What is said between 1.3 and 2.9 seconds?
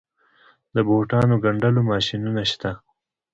ګنډلو ماشینونه شته